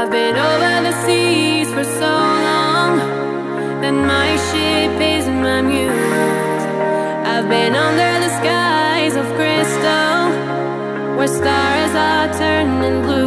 I've 0.00 0.10
been 0.10 0.36
over 0.36 0.82
the 0.88 0.92
seas 1.04 1.68
for 1.72 1.84
so 1.84 2.10
long 2.10 2.98
that 3.80 3.92
my 3.92 4.36
ship 4.48 5.00
is 5.00 5.26
my 5.28 5.62
muse. 5.62 6.64
I've 7.26 7.48
been 7.48 7.74
under 7.76 8.20
the 8.24 8.30
skies 8.38 9.14
of 9.14 9.26
crystal 9.36 10.30
where 11.16 11.28
stars 11.28 11.94
are 11.94 12.32
turning 12.38 13.02
blue. 13.02 13.19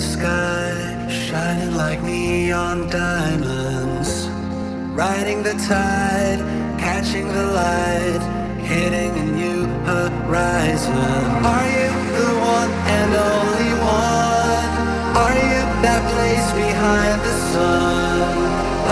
the 0.00 0.06
sky, 0.06 1.08
shining 1.10 1.74
like 1.74 2.02
neon 2.02 2.88
diamonds. 2.88 4.28
Riding 4.96 5.42
the 5.42 5.52
tide, 5.68 6.40
catching 6.78 7.28
the 7.28 7.46
light, 7.62 8.22
hitting 8.64 9.12
a 9.24 9.26
new 9.40 9.66
horizon. 9.90 11.24
Are 11.54 11.68
you 11.76 11.90
the 12.18 12.30
one 12.56 12.70
and 12.96 13.10
only 13.30 13.72
one? 14.00 14.70
Are 15.22 15.36
you 15.48 15.60
that 15.84 16.02
place 16.12 16.48
behind 16.64 17.18
the 17.28 17.36
sun? 17.52 18.20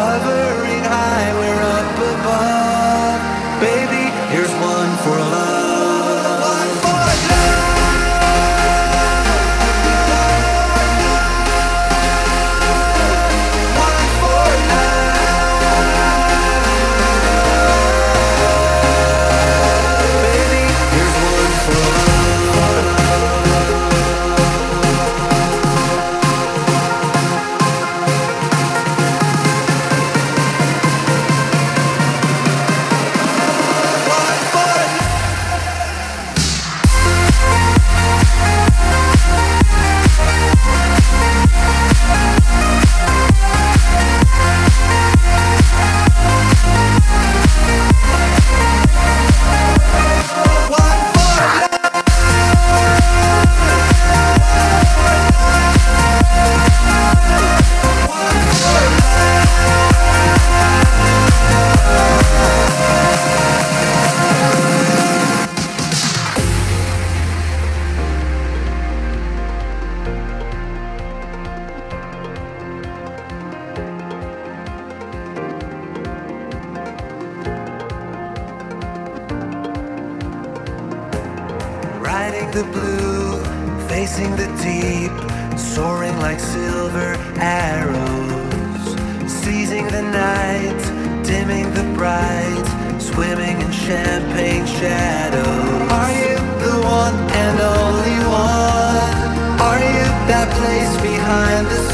Hovering 0.01 0.85
high, 0.95 1.31
we're 1.41 1.65
up 1.79 1.91
above. 2.13 3.21
Baby, 3.65 4.05
here's 4.33 4.55
one 4.61 4.93
for 5.05 5.19
love. 5.33 5.48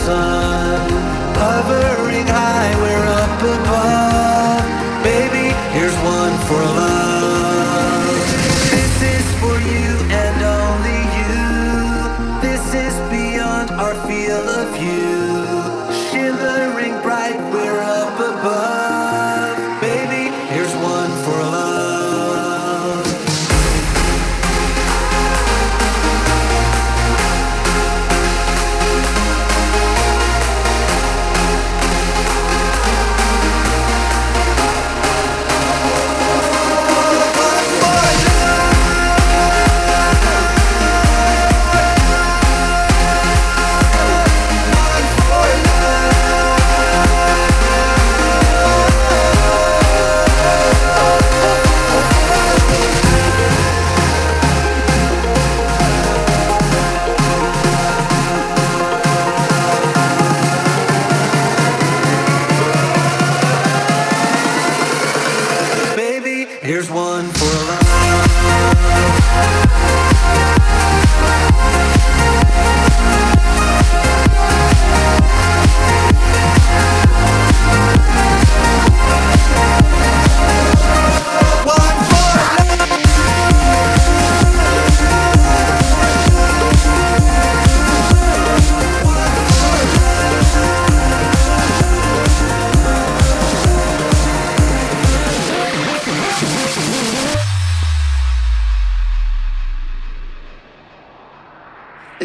sun 0.05 0.44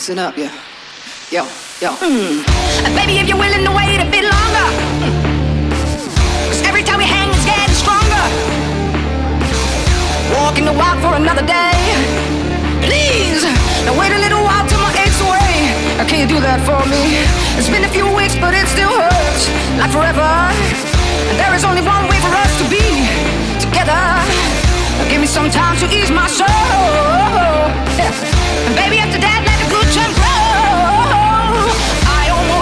Listen 0.09 0.25
up, 0.25 0.37
yeah. 0.41 0.49
Yo, 1.29 1.45
yo. 1.77 1.93
Mm. 2.01 2.41
Baby, 2.97 3.21
if 3.21 3.29
you're 3.29 3.37
willing 3.37 3.61
to 3.61 3.69
wait 3.69 4.01
a 4.01 4.09
bit 4.09 4.25
longer. 4.25 4.67
Cause 6.49 6.65
every 6.65 6.81
time 6.81 6.97
we 6.97 7.05
hang, 7.05 7.29
it's 7.29 7.45
getting 7.45 7.77
stronger. 7.77 8.25
Walking 10.33 10.65
the 10.65 10.73
walk 10.73 10.97
for 10.97 11.13
another 11.13 11.45
day. 11.45 11.77
Please, 12.81 13.45
now 13.85 13.93
wait 13.93 14.09
a 14.09 14.17
little 14.17 14.41
while 14.41 14.65
till 14.65 14.81
my 14.81 14.89
aches 14.97 15.21
away. 15.21 15.77
Now, 16.01 16.09
can 16.09 16.25
you 16.25 16.25
do 16.25 16.41
that 16.41 16.57
for 16.65 16.81
me? 16.89 17.21
It's 17.53 17.69
been 17.69 17.85
a 17.85 17.93
few 17.93 18.09
weeks, 18.09 18.33
but 18.33 18.57
it 18.57 18.65
still 18.65 18.89
hurts. 18.89 19.45
Like 19.77 19.93
forever. 19.93 20.25
And 20.25 21.37
there 21.37 21.53
is 21.53 21.61
only 21.61 21.85
one 21.85 22.09
way 22.09 22.17
for 22.17 22.33
us 22.33 22.49
to 22.57 22.65
be 22.65 22.81
together. 23.61 23.93
Now, 23.93 25.05
give 25.05 25.21
me 25.21 25.29
some 25.29 25.53
time 25.53 25.77
to 25.77 25.85
ease 25.93 26.09
my 26.09 26.25
soul. 26.25 26.49
Yeah. 27.93 28.09
And 28.65 28.73
baby, 28.73 28.97
after 28.97 29.21
that, 29.21 29.58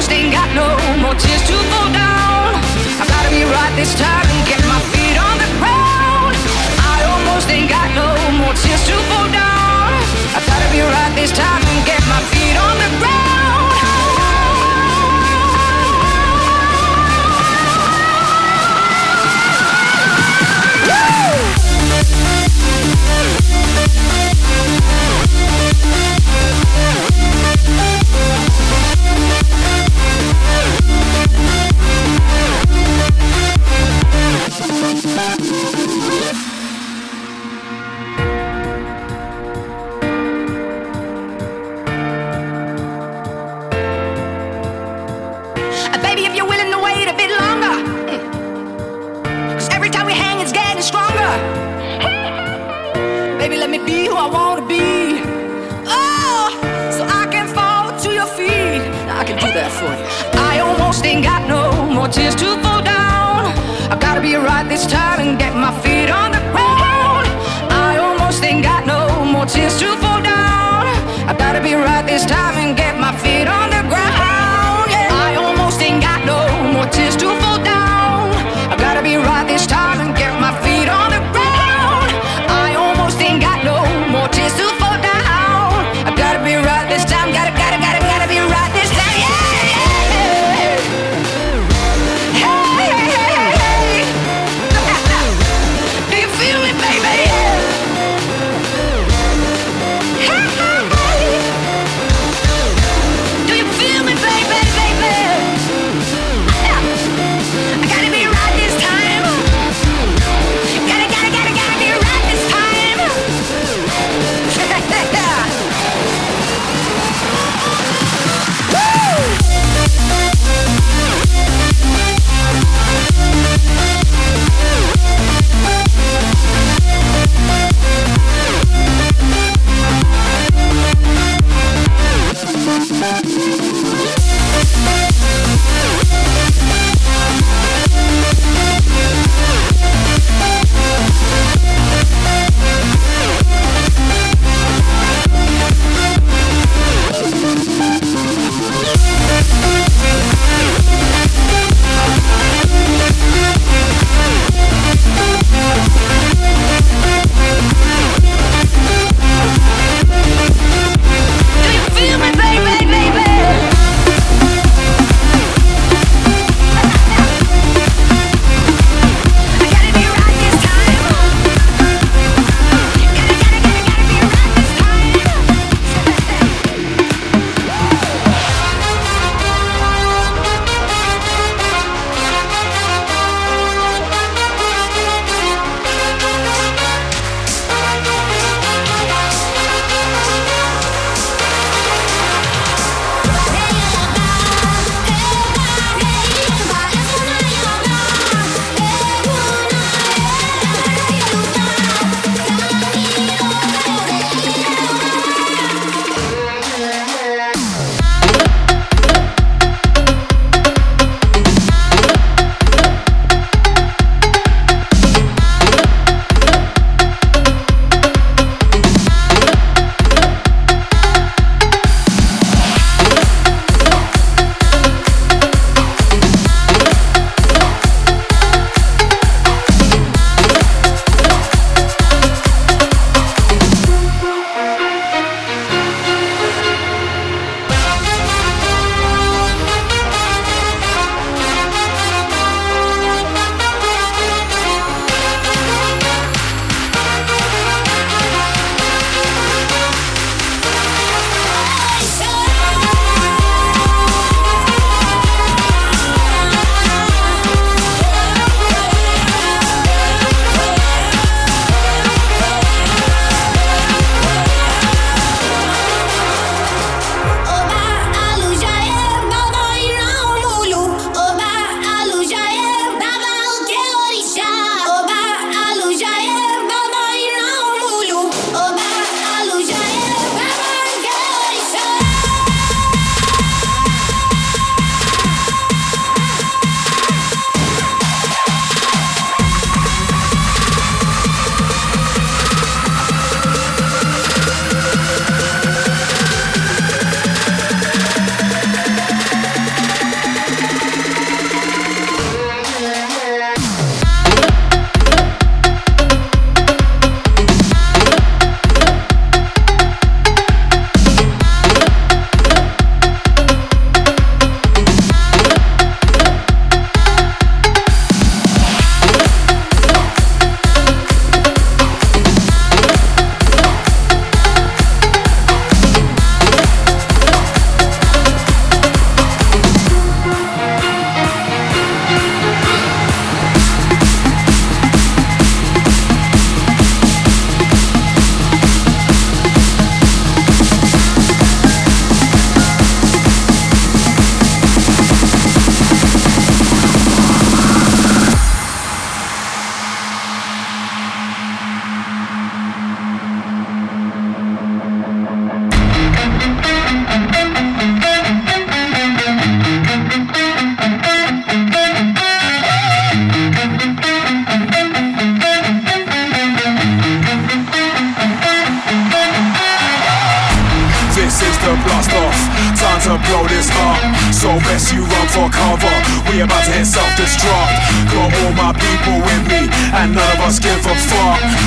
Almost 0.07 0.23
ain't 0.23 0.31
got 0.31 0.55
no 0.55 1.03
more 1.03 1.15
tears 1.15 1.41
to 1.47 1.53
fall 1.67 1.91
down. 1.91 2.55
I 2.95 3.03
gotta 3.11 3.29
be 3.29 3.43
right 3.43 3.75
this 3.75 3.93
time 3.99 4.23
and 4.23 4.47
get 4.47 4.63
my 4.63 4.79
feet 4.95 5.17
on 5.19 5.35
the 5.35 5.49
ground. 5.59 6.31
I 6.79 7.03
almost 7.11 7.49
ain't 7.49 7.69
got 7.69 7.91
no 7.91 8.15
more 8.39 8.53
tears 8.53 8.87
to 8.87 8.95
fall 9.11 9.27
down. 9.35 9.99
I 10.31 10.39
gotta 10.47 10.71
be 10.71 10.79
right 10.79 11.13
this 11.13 11.33
time 11.33 11.61
and 11.61 11.85
get 11.85 11.99
my 12.07 12.21
feet 12.31 12.55
on 12.55 12.75
the 12.79 12.99
ground. 12.99 13.26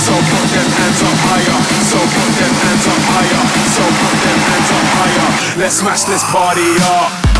So 0.00 0.16
put 0.16 0.48
them 0.48 0.70
hands 0.80 1.02
up 1.04 1.18
higher. 1.28 1.58
So 1.84 1.98
put 2.00 2.32
them 2.40 2.54
hands 2.64 2.86
up 2.88 3.02
higher. 3.12 3.42
So 3.76 3.84
put 3.84 4.16
them 4.24 4.40
hands 4.48 4.70
up 4.72 4.88
higher. 4.96 5.28
Let's 5.60 5.76
smash 5.76 6.04
this 6.04 6.24
party 6.24 6.72
up. 6.80 7.39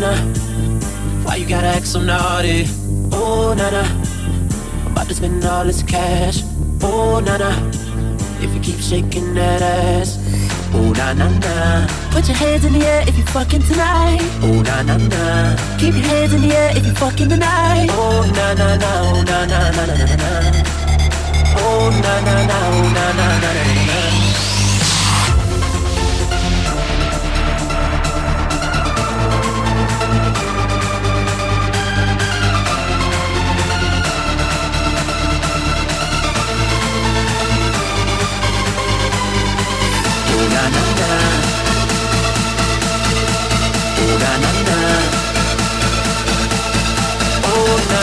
nana, 0.00 0.16
why 1.24 1.36
you 1.36 1.46
gotta 1.46 1.66
act 1.66 1.86
so 1.86 2.00
naughty? 2.00 2.66
Oh, 3.12 3.54
nana, 3.56 3.82
I'm 4.84 4.92
about 4.92 5.08
to 5.08 5.14
spend 5.14 5.44
all 5.44 5.64
this 5.64 5.82
cash. 5.82 6.42
Oh, 6.82 7.20
nana, 7.20 7.50
if 8.42 8.52
you 8.54 8.60
keep 8.60 8.80
shaking 8.80 9.34
that 9.34 9.62
ass. 9.62 10.18
Oh, 10.74 10.92
na 10.92 11.14
na 11.14 11.28
na, 11.28 11.86
put 12.10 12.28
your 12.28 12.36
hands 12.36 12.64
in 12.64 12.72
the 12.74 12.84
air 12.84 13.04
if 13.08 13.16
you 13.16 13.24
fucking 13.26 13.62
tonight. 13.62 14.20
Oh, 14.42 14.60
na 14.62 14.82
na 14.82 14.96
na, 14.98 15.56
keep 15.78 15.94
your 15.94 16.04
hands 16.04 16.34
in 16.34 16.42
the 16.42 16.54
air 16.54 16.76
if 16.76 16.84
you 16.84 16.92
fucking 16.94 17.28
tonight. 17.28 17.88
Oh, 17.92 18.22
na 18.36 18.54
na 18.54 18.76
na, 18.76 18.90
oh, 19.08 19.22
na 19.22 19.46
na 19.46 19.70
na 19.70 19.86
na 19.86 19.94
na 19.94 20.16
na. 20.16 20.30
Oh, 21.58 21.90
na 22.04 22.14
na 22.26 22.34
na, 22.50 22.58
oh, 22.68 22.88
na 22.96 23.12
na 23.18 23.26
na 23.40 23.52
na 23.52 23.64
na. 23.88 24.05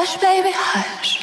Hush, 0.00 0.16
baby, 0.16 0.50
hush. 0.54 1.19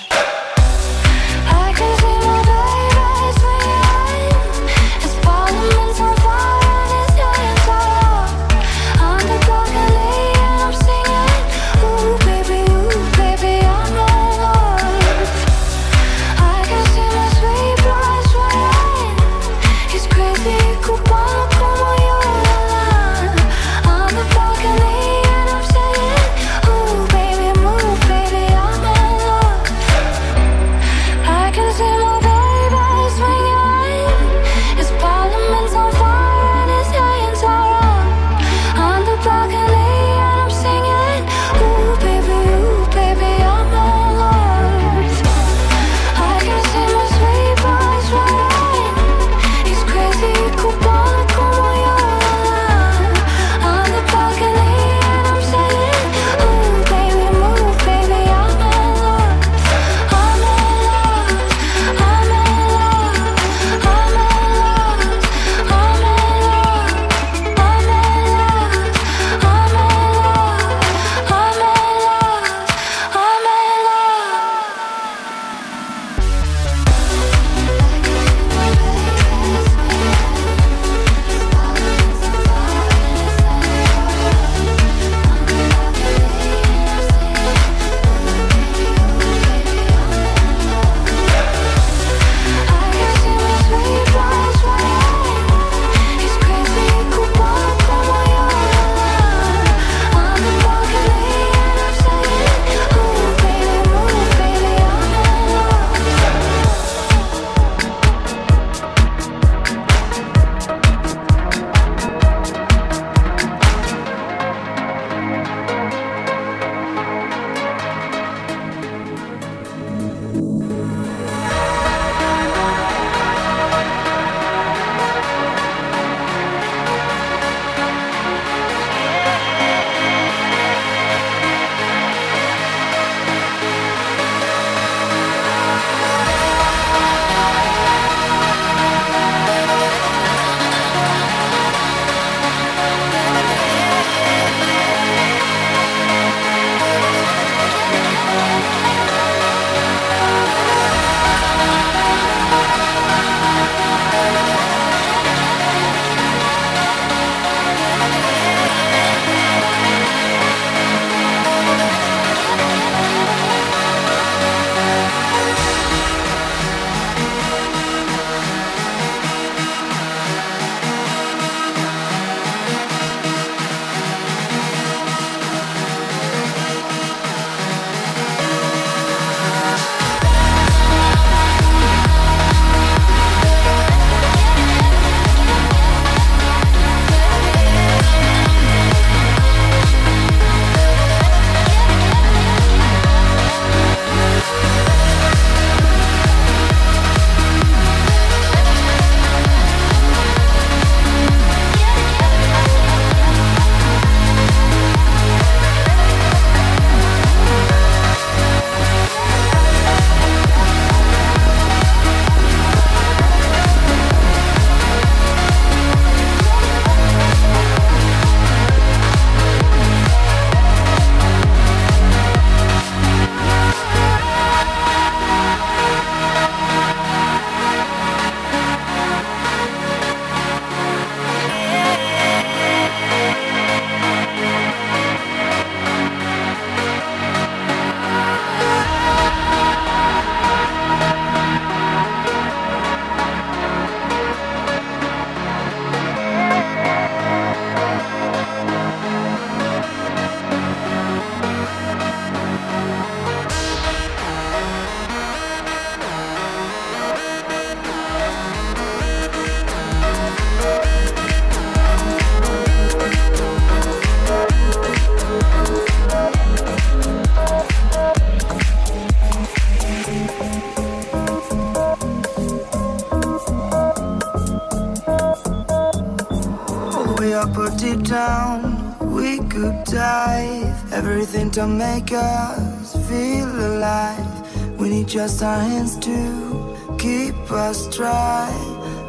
To 281.58 281.66
make 281.66 282.12
us 282.14 282.94
feel 283.10 283.50
alive. 283.50 284.80
We 284.80 284.90
need 284.90 285.08
just 285.08 285.42
our 285.42 285.60
hands 285.60 285.98
to 285.98 286.96
keep 287.00 287.34
us 287.52 287.88
dry 287.98 288.52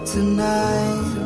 tonight. 0.06 1.18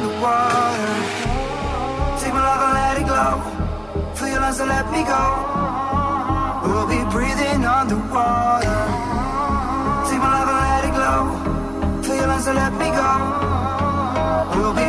So 0.00 0.08
let 2.74 2.98
it 2.98 3.06
glow. 3.06 3.38
Fill 4.14 4.28
your 4.28 4.40
lungs 4.40 4.60
let 4.60 4.90
me 4.90 5.04
go. 5.04 5.24
We'll 6.64 6.86
be 6.88 7.04
breathing 7.10 7.64
underwater. 7.64 8.86
Take 10.08 10.20
my 10.24 10.30
love 10.36 10.48
and 10.52 10.60
let 10.66 10.82
it 10.88 10.94
glow, 10.98 11.22
feelin' 12.02 12.40
so 12.40 12.52
let 12.52 12.72
me 12.72 12.88
go. 12.90 13.10
We'll 14.54 14.74
be 14.74 14.88